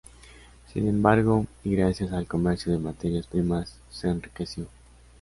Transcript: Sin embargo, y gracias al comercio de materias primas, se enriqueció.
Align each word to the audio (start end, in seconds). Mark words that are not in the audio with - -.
Sin 0.73 0.87
embargo, 0.87 1.45
y 1.63 1.75
gracias 1.75 2.11
al 2.11 2.25
comercio 2.25 2.71
de 2.71 2.79
materias 2.79 3.27
primas, 3.27 3.77
se 3.91 4.09
enriqueció. 4.09 4.65